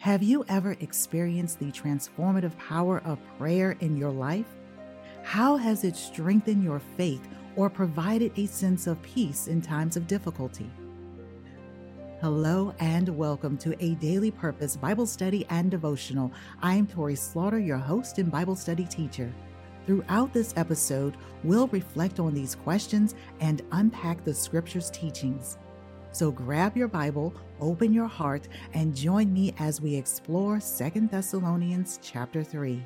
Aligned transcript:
Have 0.00 0.22
you 0.22 0.44
ever 0.48 0.76
experienced 0.78 1.58
the 1.58 1.72
transformative 1.72 2.56
power 2.56 3.02
of 3.04 3.18
prayer 3.36 3.72
in 3.80 3.96
your 3.96 4.12
life? 4.12 4.46
How 5.24 5.56
has 5.56 5.82
it 5.82 5.96
strengthened 5.96 6.62
your 6.62 6.80
faith 6.96 7.26
or 7.56 7.68
provided 7.68 8.30
a 8.36 8.46
sense 8.46 8.86
of 8.86 9.02
peace 9.02 9.48
in 9.48 9.60
times 9.60 9.96
of 9.96 10.06
difficulty? 10.06 10.70
Hello 12.20 12.72
and 12.78 13.08
welcome 13.08 13.58
to 13.58 13.74
a 13.84 13.96
Daily 13.96 14.30
Purpose 14.30 14.76
Bible 14.76 15.04
Study 15.04 15.44
and 15.50 15.68
Devotional. 15.68 16.30
I'm 16.62 16.86
Torrie 16.86 17.18
Slaughter, 17.18 17.58
your 17.58 17.76
host 17.76 18.18
and 18.18 18.30
Bible 18.30 18.54
study 18.54 18.84
teacher. 18.84 19.34
Throughout 19.84 20.32
this 20.32 20.54
episode, 20.56 21.16
we'll 21.42 21.66
reflect 21.68 22.20
on 22.20 22.34
these 22.34 22.54
questions 22.54 23.16
and 23.40 23.62
unpack 23.72 24.22
the 24.22 24.32
scripture's 24.32 24.90
teachings. 24.90 25.58
So 26.12 26.30
grab 26.30 26.76
your 26.76 26.88
Bible, 26.88 27.34
open 27.60 27.92
your 27.92 28.06
heart, 28.06 28.48
and 28.74 28.96
join 28.96 29.32
me 29.32 29.54
as 29.58 29.80
we 29.80 29.94
explore 29.94 30.60
2 30.60 31.08
Thessalonians 31.10 31.98
chapter 32.02 32.42
3. 32.42 32.84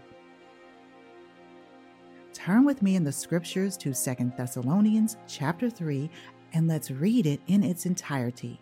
Turn 2.33 2.65
with 2.65 2.83
me 2.83 2.97
in 2.97 3.05
the 3.05 3.13
scriptures 3.13 3.77
to 3.79 3.95
2 3.95 4.33
Thessalonians 4.37 5.16
chapter 5.27 5.71
3 5.71 6.11
and 6.55 6.69
let's 6.69 6.91
read 6.91 7.27
it 7.27 7.41
in 7.47 7.63
its 7.63 7.87
entirety. 7.87 8.61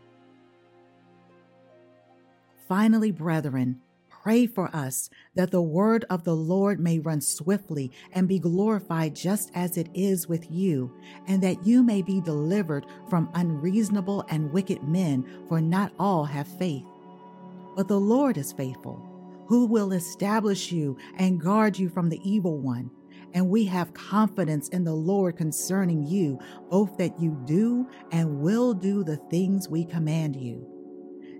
Finally, 2.68 3.10
brethren, 3.10 3.80
pray 4.22 4.46
for 4.46 4.74
us 4.74 5.08
that 5.34 5.50
the 5.50 5.62
word 5.62 6.04
of 6.10 6.24
the 6.24 6.34
Lord 6.34 6.78
may 6.78 6.98
run 6.98 7.20
swiftly 7.20 7.90
and 8.12 8.28
be 8.28 8.38
glorified 8.38 9.14
just 9.14 9.50
as 9.54 9.76
it 9.76 9.88
is 9.94 10.28
with 10.28 10.50
you, 10.50 10.92
and 11.26 11.42
that 11.42 11.66
you 11.66 11.82
may 11.82 12.02
be 12.02 12.20
delivered 12.20 12.84
from 13.08 13.30
unreasonable 13.34 14.24
and 14.28 14.52
wicked 14.52 14.82
men, 14.82 15.24
for 15.48 15.60
not 15.60 15.92
all 15.98 16.24
have 16.24 16.48
faith. 16.58 16.84
But 17.76 17.88
the 17.88 18.00
Lord 18.00 18.36
is 18.36 18.52
faithful, 18.52 19.00
who 19.46 19.66
will 19.66 19.92
establish 19.92 20.70
you 20.70 20.98
and 21.16 21.40
guard 21.40 21.78
you 21.78 21.88
from 21.88 22.08
the 22.08 22.20
evil 22.22 22.58
one. 22.58 22.90
And 23.32 23.48
we 23.48 23.64
have 23.66 23.94
confidence 23.94 24.68
in 24.70 24.82
the 24.82 24.92
Lord 24.92 25.36
concerning 25.36 26.04
you, 26.04 26.38
both 26.68 26.96
that 26.98 27.20
you 27.20 27.40
do 27.46 27.88
and 28.10 28.40
will 28.40 28.74
do 28.74 29.04
the 29.04 29.16
things 29.16 29.68
we 29.68 29.84
command 29.84 30.34
you. 30.34 30.79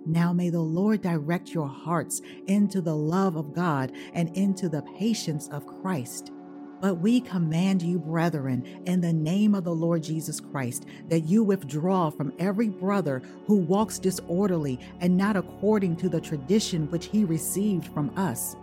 Now 0.06 0.32
may 0.32 0.50
the 0.50 0.60
Lord 0.60 1.02
direct 1.02 1.52
your 1.52 1.68
hearts 1.68 2.22
into 2.46 2.80
the 2.80 2.96
love 2.96 3.36
of 3.36 3.52
God 3.52 3.92
and 4.14 4.34
into 4.36 4.68
the 4.68 4.82
patience 4.98 5.48
of 5.48 5.66
Christ. 5.66 6.32
But 6.80 6.94
we 6.94 7.20
command 7.20 7.82
you, 7.82 7.98
brethren, 7.98 8.82
in 8.86 9.02
the 9.02 9.12
name 9.12 9.54
of 9.54 9.64
the 9.64 9.74
Lord 9.74 10.02
Jesus 10.02 10.40
Christ, 10.40 10.86
that 11.08 11.20
you 11.20 11.44
withdraw 11.44 12.08
from 12.08 12.32
every 12.38 12.70
brother 12.70 13.20
who 13.46 13.56
walks 13.56 13.98
disorderly 13.98 14.80
and 15.00 15.14
not 15.14 15.36
according 15.36 15.96
to 15.96 16.08
the 16.08 16.20
tradition 16.20 16.90
which 16.90 17.06
he 17.06 17.24
received 17.24 17.86
from 17.88 18.10
us. 18.16 18.56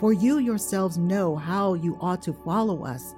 For 0.00 0.12
you 0.12 0.38
yourselves 0.38 0.98
know 0.98 1.36
how 1.36 1.74
you 1.74 1.96
ought 2.00 2.22
to 2.22 2.32
follow 2.32 2.84
us 2.84 3.14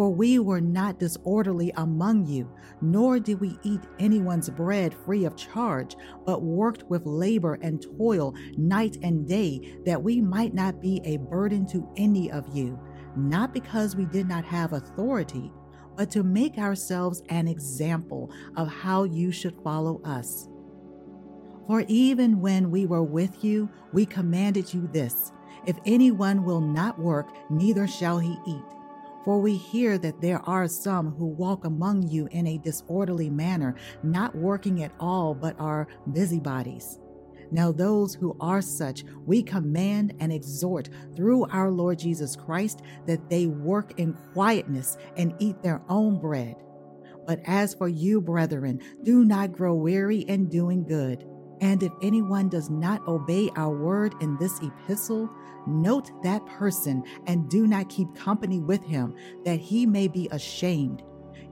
for 0.00 0.08
we 0.08 0.38
were 0.38 0.62
not 0.62 0.98
disorderly 0.98 1.70
among 1.76 2.24
you, 2.24 2.50
nor 2.80 3.18
did 3.18 3.38
we 3.38 3.58
eat 3.62 3.82
anyone's 3.98 4.48
bread 4.48 4.94
free 5.04 5.26
of 5.26 5.36
charge, 5.36 5.94
but 6.24 6.40
worked 6.40 6.84
with 6.84 7.04
labor 7.04 7.58
and 7.60 7.84
toil 7.98 8.34
night 8.56 8.96
and 9.02 9.28
day, 9.28 9.76
that 9.84 10.02
we 10.02 10.18
might 10.18 10.54
not 10.54 10.80
be 10.80 11.02
a 11.04 11.18
burden 11.18 11.66
to 11.66 11.86
any 11.98 12.32
of 12.32 12.48
you, 12.56 12.80
not 13.14 13.52
because 13.52 13.94
we 13.94 14.06
did 14.06 14.26
not 14.26 14.42
have 14.42 14.72
authority, 14.72 15.52
but 15.98 16.10
to 16.10 16.22
make 16.22 16.56
ourselves 16.56 17.22
an 17.28 17.46
example 17.46 18.32
of 18.56 18.68
how 18.68 19.04
you 19.04 19.30
should 19.30 19.62
follow 19.62 20.00
us. 20.02 20.48
For 21.66 21.84
even 21.88 22.40
when 22.40 22.70
we 22.70 22.86
were 22.86 23.04
with 23.04 23.44
you, 23.44 23.68
we 23.92 24.06
commanded 24.06 24.72
you 24.72 24.88
this 24.94 25.30
if 25.66 25.76
anyone 25.84 26.42
will 26.42 26.62
not 26.62 26.98
work, 26.98 27.28
neither 27.50 27.86
shall 27.86 28.18
he 28.18 28.34
eat. 28.46 28.79
For 29.24 29.40
we 29.40 29.56
hear 29.56 29.98
that 29.98 30.20
there 30.20 30.40
are 30.48 30.66
some 30.66 31.14
who 31.14 31.26
walk 31.26 31.64
among 31.64 32.08
you 32.08 32.28
in 32.30 32.46
a 32.46 32.58
disorderly 32.58 33.30
manner, 33.30 33.76
not 34.02 34.34
working 34.34 34.82
at 34.82 34.92
all, 34.98 35.34
but 35.34 35.58
are 35.60 35.88
busybodies. 36.12 36.98
Now, 37.52 37.72
those 37.72 38.14
who 38.14 38.36
are 38.40 38.62
such, 38.62 39.04
we 39.26 39.42
command 39.42 40.14
and 40.20 40.32
exhort 40.32 40.88
through 41.16 41.46
our 41.46 41.70
Lord 41.70 41.98
Jesus 41.98 42.36
Christ 42.36 42.82
that 43.06 43.28
they 43.28 43.46
work 43.46 43.98
in 43.98 44.14
quietness 44.32 44.96
and 45.16 45.34
eat 45.40 45.60
their 45.62 45.82
own 45.88 46.20
bread. 46.20 46.56
But 47.26 47.40
as 47.46 47.74
for 47.74 47.88
you, 47.88 48.20
brethren, 48.20 48.80
do 49.02 49.24
not 49.24 49.52
grow 49.52 49.74
weary 49.74 50.20
in 50.20 50.48
doing 50.48 50.84
good. 50.84 51.24
And 51.60 51.82
if 51.82 51.92
anyone 52.02 52.48
does 52.48 52.70
not 52.70 53.06
obey 53.06 53.50
our 53.56 53.76
word 53.76 54.14
in 54.20 54.38
this 54.38 54.60
epistle, 54.62 55.28
note 55.66 56.10
that 56.22 56.44
person 56.46 57.02
and 57.26 57.48
do 57.48 57.66
not 57.66 57.88
keep 57.88 58.14
company 58.14 58.60
with 58.60 58.82
him, 58.82 59.14
that 59.44 59.60
he 59.60 59.86
may 59.86 60.08
be 60.08 60.28
ashamed. 60.30 61.02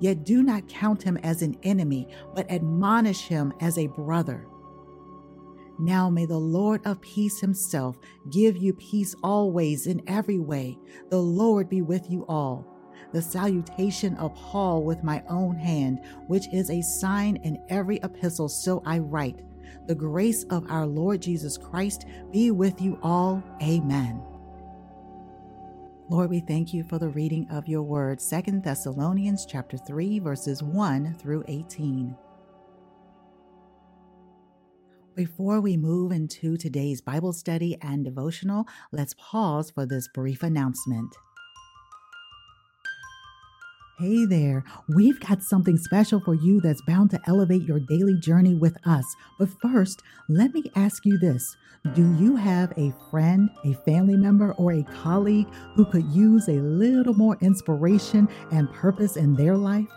Yet 0.01 0.25
do 0.25 0.43
not 0.43 0.69
count 0.69 1.03
him 1.03 1.17
as 1.19 1.43
an 1.43 1.57
enemy, 1.63 2.09
but 2.35 2.51
admonish 2.51 3.27
him 3.27 3.53
as 3.61 3.79
a 3.79 3.89
brother. 3.89 4.47
Now 5.79 6.11
may 6.11 6.27
the 6.27 6.39
Lord 6.39 6.85
of 6.85 7.01
peace 7.01 7.41
himself 7.41 7.99
give 8.31 8.57
you 8.57 8.73
peace 8.75 9.15
always 9.23 9.87
in 9.87 10.03
every 10.09 10.39
way. 10.39 10.79
The 11.09 11.21
Lord 11.21 11.69
be 11.69 11.83
with 11.83 12.11
you 12.11 12.25
all. 12.29 12.67
The 13.13 13.23
salutation 13.23 14.15
of 14.17 14.35
Paul 14.35 14.83
with 14.85 15.05
my 15.05 15.23
own 15.29 15.57
hand, 15.57 16.01
which 16.27 16.47
is 16.53 16.71
a 16.71 16.83
sign 16.83 17.37
in 17.37 17.65
every 17.69 17.99
epistle, 17.99 18.49
so 18.49 18.83
I 18.85 18.99
write. 18.99 19.41
The 19.87 19.95
grace 19.95 20.45
of 20.45 20.71
our 20.71 20.87
Lord 20.87 21.23
Jesus 21.23 21.57
Christ 21.57 22.07
be 22.31 22.51
with 22.51 22.81
you 22.81 22.99
all. 23.03 23.43
Amen. 23.63 24.23
Lord, 26.11 26.31
we 26.31 26.41
thank 26.41 26.73
you 26.73 26.85
for 26.85 26.99
the 26.99 27.11
reading 27.11 27.47
of 27.51 27.69
your 27.69 27.83
word, 27.83 28.19
2 28.19 28.61
Thessalonians 28.65 29.45
chapter 29.45 29.77
3 29.77 30.21
verses 30.21 30.63
1 30.63 31.17
through 31.21 31.45
18. 31.49 32.17
Before 35.15 35.61
we 35.61 35.77
move 35.77 36.13
into 36.13 36.57
today's 36.57 37.01
Bible 37.01 37.33
study 37.33 37.77
and 37.83 38.05
devotional, 38.05 38.67
let's 38.93 39.15
pause 39.19 39.71
for 39.71 39.85
this 39.85 40.07
brief 40.07 40.45
announcement. 40.45 41.15
Hey 43.99 44.27
there, 44.27 44.63
we've 44.87 45.19
got 45.19 45.43
something 45.43 45.77
special 45.77 46.21
for 46.21 46.33
you 46.33 46.61
that's 46.61 46.81
bound 46.83 47.11
to 47.11 47.21
elevate 47.27 47.63
your 47.63 47.81
daily 47.81 48.15
journey 48.15 48.55
with 48.55 48.77
us. 48.87 49.05
But 49.41 49.49
first, 49.61 50.05
let 50.29 50.55
me 50.55 50.71
ask 50.77 51.05
you 51.05 51.19
this 51.19 51.57
Do 51.97 52.15
you 52.15 52.37
have 52.37 52.73
a 52.77 52.95
friend, 53.11 53.51
a 53.65 53.73
family 53.85 54.17
member, 54.17 54.53
or 54.53 54.71
a 54.71 54.85
colleague 54.85 55.49
who 55.75 55.85
could 55.85 56.05
use 56.13 56.47
a 56.47 56.61
little 56.61 57.15
more 57.15 57.39
inspiration 57.41 58.29
and 58.53 58.73
purpose 58.73 59.17
in 59.17 59.35
their 59.35 59.57
life? 59.57 59.89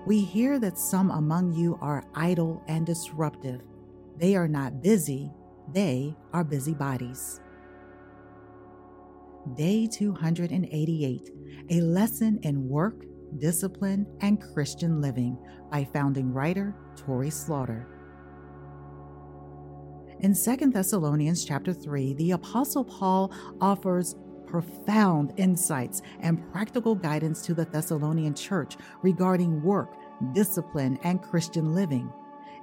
We 0.06 0.21
hear 0.21 0.59
that 0.59 0.77
some 0.77 1.09
among 1.09 1.53
you 1.53 1.80
are 1.81 2.03
idle 2.13 2.62
and 2.68 2.86
disruptive. 2.86 3.62
They 4.18 4.36
are 4.36 4.47
not 4.47 4.83
busy, 4.83 5.31
they 5.73 6.15
are 6.33 6.44
busybodies. 6.44 7.41
Day 9.56 9.88
288 9.88 11.29
A 11.69 11.81
Lesson 11.81 12.39
in 12.44 12.67
Work, 12.67 13.06
Discipline, 13.38 14.07
and 14.21 14.41
Christian 14.53 15.01
Living 15.01 15.38
by 15.71 15.88
founding 15.94 16.33
writer 16.33 16.73
Torrie 16.95 17.31
Slaughter. 17.31 17.88
In 20.21 20.33
2 20.33 20.71
Thessalonians 20.71 21.45
chapter 21.45 21.73
3, 21.73 22.13
the 22.13 22.31
apostle 22.31 22.83
Paul 22.83 23.31
offers 23.61 24.15
profound 24.47 25.33
insights 25.38 26.01
and 26.21 26.51
practical 26.51 26.95
guidance 26.95 27.41
to 27.44 27.53
the 27.53 27.65
Thessalonian 27.65 28.33
church 28.33 28.77
regarding 29.01 29.61
work, 29.61 29.94
discipline, 30.33 30.97
and 31.03 31.21
Christian 31.21 31.75
living. 31.75 32.11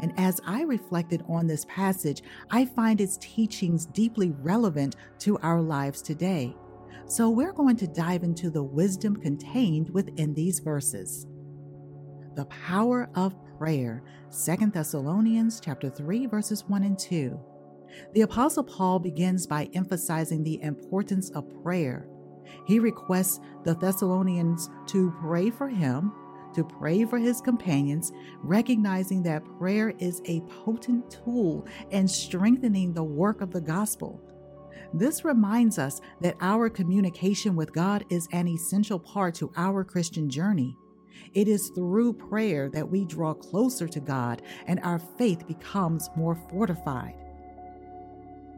And 0.03 0.13
as 0.19 0.41
I 0.45 0.63
reflected 0.63 1.23
on 1.29 1.47
this 1.47 1.65
passage, 1.67 2.23
I 2.51 2.65
find 2.67 3.01
its 3.01 3.17
teachings 3.19 3.87
deeply 3.87 4.33
relevant 4.43 4.97
to 5.21 5.39
our 5.39 5.63
lives 5.63 6.03
today. 6.03 6.57
So 7.07 7.31
we're 7.31 7.53
going 7.53 7.77
to 7.77 7.87
dive 7.87 8.25
into 8.25 8.51
the 8.51 8.63
wisdom 8.63 9.17
contained 9.17 9.91
within 9.91 10.35
these 10.35 10.59
verses. 10.59 11.27
The 12.35 12.47
power 12.47 13.09
of 13.15 13.35
prayer, 13.59 14.03
2 14.45 14.71
Thessalonians 14.73 15.61
chapter 15.61 15.89
3 15.89 16.27
verses 16.27 16.65
1 16.67 16.83
and 16.83 16.99
2. 16.99 17.39
The 18.15 18.23
apostle 18.23 18.65
Paul 18.65 18.99
begins 18.99 19.47
by 19.47 19.69
emphasizing 19.75 20.43
the 20.43 20.61
importance 20.63 21.31
of 21.31 21.63
prayer. 21.63 22.09
He 22.67 22.79
requests 22.79 23.39
the 23.65 23.75
Thessalonians 23.75 24.69
to 24.87 25.15
pray 25.21 25.51
for 25.51 25.69
him 25.69 26.13
to 26.53 26.65
pray 26.65 27.05
for 27.05 27.19
his 27.19 27.41
companions, 27.41 28.13
recognizing 28.43 29.23
that 29.23 29.45
prayer 29.59 29.95
is 29.99 30.23
a 30.27 30.41
potent 30.43 31.11
tool 31.11 31.67
in 31.91 32.07
strengthening 32.07 32.93
the 32.93 33.05
work 33.05 33.41
of 33.41 33.51
the 33.51 33.61
gospel. 33.61 34.21
This 34.95 35.25
reminds 35.25 35.79
us 35.79 36.01
that 36.21 36.37
our 36.41 36.69
communication 36.69 37.57
with 37.57 37.73
God 37.73 38.05
is 38.11 38.29
an 38.33 38.47
essential 38.47 38.99
part 38.99 39.35
to 39.37 39.51
our 39.57 39.85
Christian 39.85 40.29
journey. 40.29 40.77
It 41.35 41.49
is 41.49 41.71
through 41.71 42.13
prayer 42.15 42.69
that 42.71 42.89
we 42.89 43.07
draw 43.07 43.33
closer 43.33 43.89
to 43.89 44.01
God 44.01 44.43
and 44.67 44.81
our 44.81 44.99
faith 44.99 45.47
becomes 45.47 46.11
more 46.15 46.37
fortified. 46.51 47.15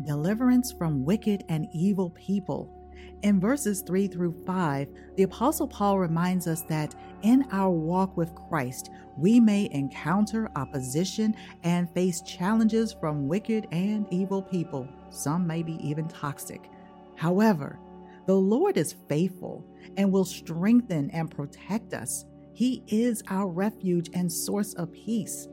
Deliverance 0.05 0.73
from 0.73 1.05
wicked 1.05 1.45
and 1.49 1.69
evil 1.73 2.11
people. 2.11 2.84
In 3.23 3.41
verses 3.41 3.83
3 3.83 4.09
through 4.09 4.43
5, 4.47 4.89
the 5.17 5.23
Apostle 5.23 5.67
Paul 5.67 5.99
reminds 5.99 6.47
us 6.47 6.63
that 6.69 6.95
in 7.23 7.47
our 7.51 7.71
walk 7.71 8.17
with 8.17 8.35
Christ, 8.35 8.91
we 9.17 9.41
may 9.41 9.69
encounter 9.71 10.51
opposition 10.57 11.35
and 11.63 11.91
face 11.91 12.21
challenges 12.23 12.93
from 12.93 13.29
wicked 13.29 13.67
and 13.73 14.07
evil 14.11 14.43
people. 14.43 14.89
Some 15.11 15.47
may 15.47 15.63
be 15.63 15.79
even 15.87 16.09
toxic. 16.09 16.69
However, 17.17 17.79
the 18.27 18.35
Lord 18.35 18.77
is 18.77 18.97
faithful 19.09 19.65
and 19.97 20.11
will 20.13 20.25
strengthen 20.25 21.11
and 21.11 21.31
protect 21.31 21.95
us. 21.95 22.25
He 22.53 22.83
is 22.87 23.23
our 23.29 23.49
refuge 23.49 24.11
and 24.15 24.33
source 24.33 24.75
of 24.75 24.93
peace. 24.93 25.49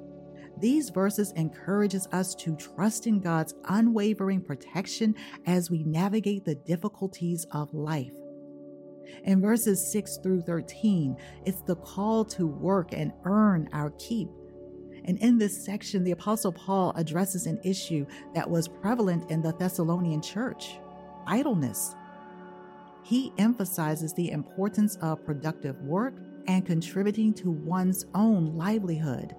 These 0.62 0.92
verses 0.92 1.32
encourages 1.32 2.08
us 2.12 2.36
to 2.36 2.56
trust 2.56 3.08
in 3.08 3.20
God's 3.20 3.56
unwavering 3.66 4.42
protection 4.42 5.16
as 5.48 5.72
we 5.72 5.84
navigate 5.84 6.46
the 6.46 6.54
difficulties 6.54 7.48
of 7.52 7.74
life. 7.74 8.14
In 9.24 9.42
verses 9.42 9.92
6 9.92 10.20
through 10.22 10.42
13, 10.42 11.18
it's 11.46 11.62
the 11.62 11.76
call 11.78 12.24
to 12.26 12.46
work 12.46 12.94
and 12.94 13.12
earn 13.26 13.70
our 13.74 13.90
keep. 13.98 14.30
And 15.06 15.18
in 15.18 15.40
this 15.40 15.66
section, 15.66 16.04
the 16.04 16.12
Apostle 16.12 16.52
Paul 16.52 16.94
addresses 16.96 17.48
an 17.48 17.60
issue 17.64 18.06
that 18.36 18.48
was 18.48 18.68
prevalent 18.68 19.32
in 19.32 19.42
the 19.42 19.54
Thessalonian 19.54 20.22
church 20.22 20.78
idleness. 21.26 21.96
He 23.04 23.34
emphasizes 23.40 24.14
the 24.14 24.30
importance 24.30 24.96
of 24.98 25.26
productive 25.26 25.82
work 25.82 26.14
and 26.48 26.66
contributing 26.66 27.34
to 27.34 27.50
one's 27.50 28.06
own 28.14 28.56
livelihood. 28.56 29.36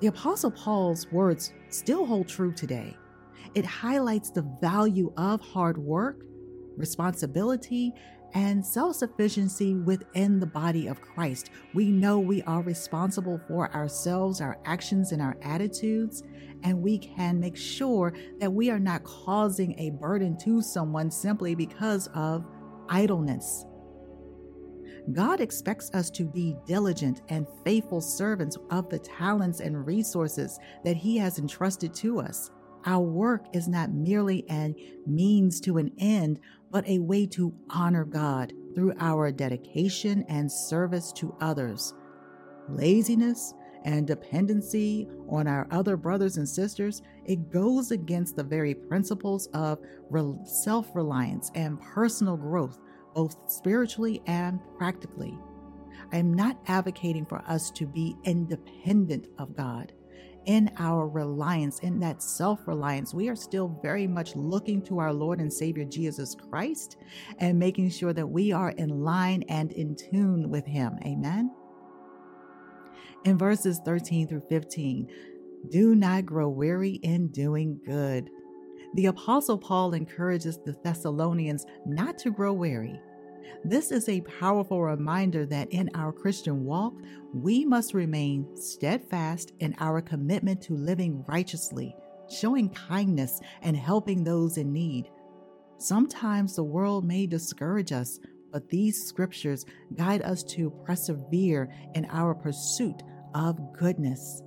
The 0.00 0.06
Apostle 0.06 0.52
Paul's 0.52 1.10
words 1.10 1.52
still 1.70 2.06
hold 2.06 2.28
true 2.28 2.52
today. 2.52 2.96
It 3.54 3.64
highlights 3.64 4.30
the 4.30 4.46
value 4.60 5.12
of 5.16 5.40
hard 5.40 5.76
work, 5.76 6.22
responsibility, 6.76 7.92
and 8.34 8.64
self 8.64 8.94
sufficiency 8.94 9.74
within 9.74 10.38
the 10.38 10.46
body 10.46 10.86
of 10.86 11.00
Christ. 11.00 11.50
We 11.74 11.90
know 11.90 12.20
we 12.20 12.42
are 12.42 12.62
responsible 12.62 13.40
for 13.48 13.74
ourselves, 13.74 14.40
our 14.40 14.58
actions, 14.64 15.10
and 15.10 15.20
our 15.20 15.36
attitudes, 15.42 16.22
and 16.62 16.80
we 16.80 16.98
can 16.98 17.40
make 17.40 17.56
sure 17.56 18.14
that 18.38 18.52
we 18.52 18.70
are 18.70 18.78
not 18.78 19.02
causing 19.02 19.76
a 19.80 19.90
burden 19.90 20.36
to 20.44 20.62
someone 20.62 21.10
simply 21.10 21.56
because 21.56 22.06
of 22.14 22.46
idleness. 22.88 23.64
God 25.12 25.40
expects 25.40 25.90
us 25.94 26.10
to 26.10 26.24
be 26.24 26.56
diligent 26.66 27.22
and 27.28 27.46
faithful 27.64 28.00
servants 28.00 28.58
of 28.70 28.88
the 28.90 28.98
talents 28.98 29.60
and 29.60 29.86
resources 29.86 30.58
that 30.84 30.96
He 30.96 31.16
has 31.18 31.38
entrusted 31.38 31.94
to 31.94 32.20
us. 32.20 32.50
Our 32.84 33.00
work 33.00 33.46
is 33.52 33.68
not 33.68 33.92
merely 33.92 34.44
a 34.50 34.74
means 35.06 35.60
to 35.62 35.78
an 35.78 35.92
end, 35.98 36.40
but 36.70 36.86
a 36.88 36.98
way 36.98 37.26
to 37.26 37.54
honor 37.70 38.04
God 38.04 38.52
through 38.74 38.94
our 39.00 39.32
dedication 39.32 40.24
and 40.28 40.50
service 40.50 41.12
to 41.12 41.34
others. 41.40 41.94
Laziness 42.68 43.54
and 43.84 44.06
dependency 44.06 45.08
on 45.28 45.46
our 45.46 45.66
other 45.70 45.96
brothers 45.96 46.36
and 46.36 46.48
sisters, 46.48 47.02
it 47.24 47.50
goes 47.50 47.90
against 47.90 48.36
the 48.36 48.44
very 48.44 48.74
principles 48.74 49.48
of 49.54 49.78
self 50.44 50.94
reliance 50.94 51.50
and 51.54 51.80
personal 51.80 52.36
growth 52.36 52.78
both 53.14 53.36
spiritually 53.50 54.22
and 54.26 54.60
practically. 54.76 55.38
I 56.12 56.18
am 56.18 56.32
not 56.32 56.58
advocating 56.66 57.26
for 57.26 57.42
us 57.46 57.70
to 57.72 57.86
be 57.86 58.16
independent 58.24 59.28
of 59.38 59.56
God. 59.56 59.92
In 60.46 60.70
our 60.78 61.06
reliance, 61.06 61.80
in 61.80 62.00
that 62.00 62.22
self 62.22 62.66
reliance, 62.66 63.12
we 63.12 63.28
are 63.28 63.36
still 63.36 63.78
very 63.82 64.06
much 64.06 64.34
looking 64.34 64.80
to 64.82 64.98
our 64.98 65.12
Lord 65.12 65.40
and 65.40 65.52
Savior 65.52 65.84
Jesus 65.84 66.34
Christ 66.34 66.96
and 67.38 67.58
making 67.58 67.90
sure 67.90 68.14
that 68.14 68.26
we 68.26 68.52
are 68.52 68.70
in 68.70 68.88
line 68.88 69.44
and 69.50 69.72
in 69.72 69.94
tune 69.94 70.48
with 70.48 70.64
Him. 70.64 70.96
Amen. 71.04 71.50
In 73.24 73.36
verses 73.36 73.80
13 73.84 74.26
through 74.28 74.44
15, 74.48 75.10
do 75.70 75.94
not 75.94 76.24
grow 76.24 76.48
weary 76.48 76.92
in 77.02 77.28
doing 77.28 77.78
good. 77.84 78.30
The 78.94 79.06
Apostle 79.06 79.58
Paul 79.58 79.92
encourages 79.94 80.58
the 80.58 80.76
Thessalonians 80.82 81.66
not 81.84 82.18
to 82.18 82.30
grow 82.30 82.52
weary. 82.52 83.00
This 83.64 83.92
is 83.92 84.08
a 84.08 84.20
powerful 84.22 84.82
reminder 84.82 85.44
that 85.46 85.70
in 85.70 85.90
our 85.94 86.12
Christian 86.12 86.64
walk, 86.64 86.94
we 87.34 87.64
must 87.64 87.92
remain 87.92 88.56
steadfast 88.56 89.52
in 89.58 89.74
our 89.78 90.00
commitment 90.00 90.62
to 90.62 90.74
living 90.74 91.24
righteously, 91.28 91.94
showing 92.30 92.70
kindness, 92.70 93.40
and 93.62 93.76
helping 93.76 94.24
those 94.24 94.58
in 94.58 94.72
need. 94.72 95.10
Sometimes 95.78 96.56
the 96.56 96.64
world 96.64 97.04
may 97.04 97.26
discourage 97.26 97.92
us, 97.92 98.18
but 98.52 98.68
these 98.68 99.04
scriptures 99.04 99.66
guide 99.96 100.22
us 100.22 100.42
to 100.42 100.70
persevere 100.86 101.70
in 101.94 102.06
our 102.10 102.34
pursuit 102.34 103.02
of 103.34 103.58
goodness. 103.78 104.42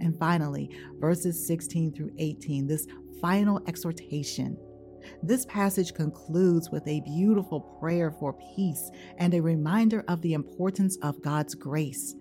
And 0.00 0.18
finally, 0.18 0.70
verses 0.98 1.46
16 1.46 1.92
through 1.94 2.12
18, 2.18 2.66
this 2.66 2.86
final 3.20 3.60
exhortation 3.66 4.56
this 5.22 5.46
passage 5.46 5.94
concludes 5.94 6.70
with 6.70 6.86
a 6.86 7.00
beautiful 7.00 7.60
prayer 7.60 8.10
for 8.10 8.32
peace 8.54 8.90
and 9.18 9.34
a 9.34 9.42
reminder 9.42 10.04
of 10.08 10.20
the 10.22 10.34
importance 10.34 10.96
of 11.02 11.22
God's 11.22 11.54
grace. 11.54 12.14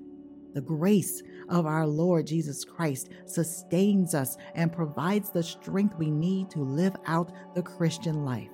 The 0.53 0.61
grace 0.61 1.21
of 1.49 1.65
our 1.65 1.85
Lord 1.85 2.27
Jesus 2.27 2.63
Christ 2.63 3.09
sustains 3.25 4.15
us 4.15 4.37
and 4.55 4.71
provides 4.71 5.29
the 5.29 5.43
strength 5.43 5.95
we 5.97 6.09
need 6.09 6.49
to 6.51 6.59
live 6.59 6.95
out 7.05 7.31
the 7.55 7.63
Christian 7.63 8.23
life. 8.23 8.49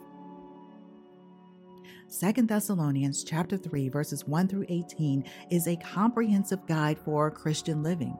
2 2.19 2.33
Thessalonians 2.41 3.24
chapter 3.24 3.55
3 3.55 3.88
verses 3.89 4.25
1 4.25 4.48
through 4.48 4.65
18 4.67 5.24
is 5.50 5.67
a 5.67 5.77
comprehensive 5.77 6.65
guide 6.65 6.98
for 6.98 7.31
Christian 7.31 7.83
living. 7.83 8.17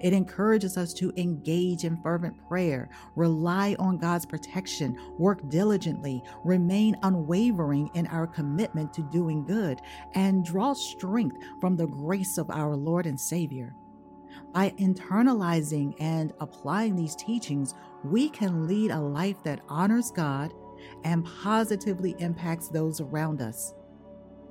It 0.00 0.12
encourages 0.12 0.76
us 0.76 0.92
to 0.94 1.12
engage 1.16 1.84
in 1.84 2.00
fervent 2.02 2.36
prayer, 2.48 2.90
rely 3.16 3.76
on 3.78 3.98
God's 3.98 4.26
protection, 4.26 4.98
work 5.18 5.48
diligently, 5.48 6.22
remain 6.44 6.96
unwavering 7.02 7.90
in 7.94 8.06
our 8.08 8.26
commitment 8.26 8.92
to 8.94 9.02
doing 9.02 9.44
good, 9.44 9.80
and 10.14 10.44
draw 10.44 10.72
strength 10.72 11.36
from 11.60 11.76
the 11.76 11.86
grace 11.86 12.38
of 12.38 12.50
our 12.50 12.76
Lord 12.76 13.06
and 13.06 13.20
Savior. 13.20 13.74
By 14.52 14.70
internalizing 14.78 15.94
and 16.00 16.32
applying 16.40 16.96
these 16.96 17.16
teachings, 17.16 17.74
we 18.04 18.28
can 18.28 18.66
lead 18.66 18.90
a 18.90 19.00
life 19.00 19.42
that 19.44 19.60
honors 19.68 20.10
God 20.10 20.52
and 21.04 21.24
positively 21.24 22.14
impacts 22.18 22.68
those 22.68 23.00
around 23.00 23.40
us. 23.40 23.74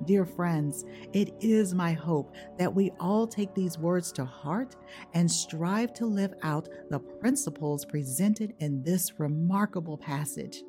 Dear 0.04 0.26
friends, 0.26 0.84
it 1.12 1.34
is 1.40 1.74
my 1.74 1.92
hope 1.92 2.34
that 2.58 2.74
we 2.74 2.90
all 3.00 3.26
take 3.26 3.54
these 3.54 3.78
words 3.78 4.12
to 4.12 4.24
heart 4.24 4.76
and 5.14 5.30
strive 5.30 5.94
to 5.94 6.06
live 6.06 6.34
out 6.42 6.68
the 6.90 6.98
principles 6.98 7.84
presented 7.84 8.54
in 8.58 8.82
this 8.82 9.18
remarkable 9.18 9.96
passage. 9.96 10.62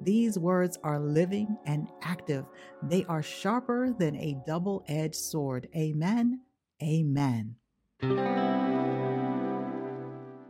These 0.00 0.38
words 0.38 0.78
are 0.82 0.98
living 0.98 1.56
and 1.66 1.88
active. 2.02 2.46
They 2.82 3.04
are 3.04 3.22
sharper 3.22 3.94
than 3.96 4.16
a 4.16 4.36
double 4.46 4.84
edged 4.88 5.14
sword. 5.14 5.68
Amen. 5.76 6.40
Amen. 6.82 7.56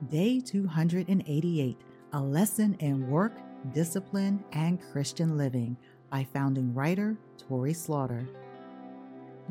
Day 0.09 0.41
288 0.41 1.77
A 2.13 2.21
Lesson 2.21 2.75
in 2.81 3.09
Work, 3.09 3.39
Discipline, 3.73 4.43
and 4.53 4.81
Christian 4.93 5.37
Living 5.37 5.77
by 6.15 6.25
founding 6.33 6.73
writer 6.73 7.17
Torrie 7.37 7.75
Slaughter. 7.75 8.25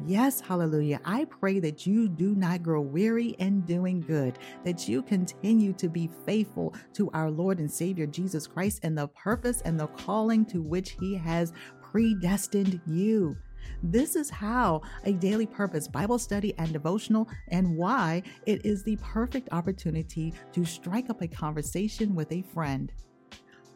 Yes, 0.06 0.40
hallelujah. 0.40 1.02
I 1.04 1.26
pray 1.26 1.60
that 1.60 1.86
you 1.86 2.08
do 2.08 2.36
not 2.36 2.64
grow 2.64 2.80
weary 2.80 3.36
in 3.38 3.60
doing 3.64 4.00
good, 4.00 4.40
that 4.64 4.88
you 4.88 5.02
continue 5.02 5.74
to 5.74 5.90
be 5.90 6.10
faithful 6.26 6.74
to 6.94 7.12
our 7.12 7.30
Lord 7.30 7.60
and 7.60 7.70
Savior 7.70 8.06
Jesus 8.06 8.48
Christ 8.48 8.80
and 8.84 8.98
the 8.98 9.10
purpose 9.10 9.60
and 9.66 9.78
the 9.78 9.88
calling 9.88 10.46
to 10.46 10.62
which 10.62 10.96
He 11.02 11.16
has 11.16 11.52
predestined 11.82 12.80
you. 12.88 13.36
This 13.84 14.16
is 14.16 14.30
how 14.30 14.84
a 15.04 15.12
daily 15.12 15.46
purpose 15.46 15.90
Bible 15.90 16.18
study 16.18 16.54
and 16.58 16.72
devotional, 16.72 17.28
and 17.50 17.76
why 17.76 18.24
it 18.46 18.66
is 18.66 18.84
the 18.84 18.96
perfect 19.02 19.50
opportunity 19.52 20.34
to 20.54 20.64
strike 20.64 21.10
up 21.10 21.22
a 21.22 21.28
conversation 21.28 22.16
with 22.16 22.32
a 22.32 22.42
friend. 22.54 22.94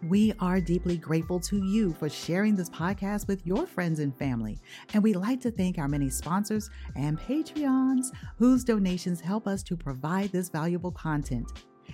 We 0.03 0.31
are 0.39 0.61
deeply 0.61 0.97
grateful 0.97 1.39
to 1.41 1.57
you 1.57 1.93
for 1.93 2.07
sharing 2.07 2.55
this 2.55 2.69
podcast 2.69 3.27
with 3.27 3.45
your 3.47 3.65
friends 3.65 3.99
and 3.99 4.15
family. 4.15 4.59
And 4.93 5.01
we'd 5.01 5.15
like 5.15 5.41
to 5.41 5.49
thank 5.49 5.79
our 5.79 5.87
many 5.87 6.09
sponsors 6.09 6.69
and 6.95 7.19
Patreons 7.19 8.11
whose 8.37 8.63
donations 8.63 9.19
help 9.19 9.47
us 9.47 9.63
to 9.63 9.75
provide 9.75 10.31
this 10.31 10.49
valuable 10.49 10.91
content. 10.91 11.51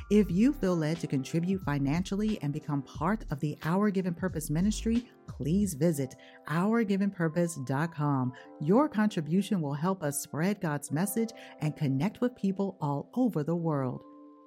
If 0.10 0.29
you 0.29 0.51
feel 0.51 0.75
led 0.75 1.00
to 1.00 1.07
contribute 1.07 1.62
financially 1.63 2.39
and 2.41 2.51
become 2.51 2.81
part 2.81 3.24
of 3.31 3.39
the 3.39 3.57
Our 3.63 3.89
Given 3.89 4.13
Purpose 4.13 4.50
ministry, 4.50 5.07
please 5.27 5.74
visit 5.74 6.15
ourgivenpurpose.com. 6.50 8.33
Your 8.60 8.89
contribution 8.89 9.62
will 9.62 9.74
help 9.74 10.03
us 10.03 10.22
spread 10.22 10.60
God's 10.60 10.91
message 10.91 11.29
and 11.62 11.77
connect 11.77 12.19
with 12.19 12.36
people 12.36 12.77
all 12.81 13.10
over 13.13 13.43
the 13.43 13.55
world. 13.55 14.03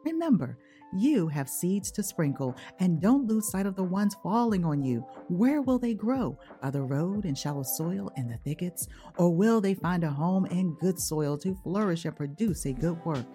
Remember, 0.07 0.57
you 0.93 1.27
have 1.27 1.49
seeds 1.49 1.91
to 1.91 2.03
sprinkle, 2.05 2.55
and 2.79 3.03
don't 3.03 3.27
lose 3.27 3.51
sight 3.51 3.67
of 3.67 3.75
the 3.75 3.83
ones 3.83 4.15
falling 4.23 4.65
on 4.65 4.85
you. 4.85 5.05
Where 5.27 5.63
will 5.63 5.81
they 5.81 5.95
grow? 5.95 6.39
By 6.63 6.71
the 6.71 6.83
road 6.83 7.25
in 7.25 7.35
shallow 7.35 7.65
soil 7.65 8.13
in 8.17 8.29
the 8.29 8.39
thickets? 8.45 8.87
Or 9.19 9.35
will 9.35 9.61
they 9.61 9.75
find 9.75 10.05
a 10.05 10.11
home 10.11 10.47
in 10.47 10.77
good 10.81 11.01
soil 11.01 11.37
to 11.39 11.59
flourish 11.65 12.05
and 12.05 12.15
produce 12.15 12.67
a 12.67 12.73
good 12.73 13.05
work? 13.05 13.27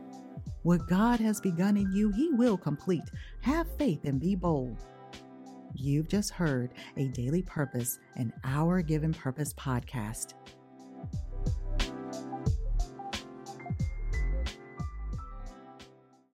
What 0.64 0.88
God 0.88 1.20
has 1.20 1.42
begun 1.42 1.76
in 1.76 1.92
you, 1.92 2.10
He 2.14 2.30
will 2.32 2.58
complete. 2.58 3.04
Have 3.42 3.68
faith 3.78 4.06
and 4.06 4.18
be 4.18 4.36
bold. 4.36 4.86
You've 5.76 6.08
just 6.08 6.32
heard 6.32 6.72
a 6.96 7.10
daily 7.10 7.42
purpose 7.42 8.00
and 8.16 8.32
our 8.46 8.82
given 8.82 9.14
purpose 9.14 9.54
podcast. 9.54 10.36